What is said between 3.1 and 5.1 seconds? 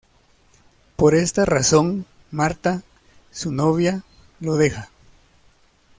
su novia, lo deja.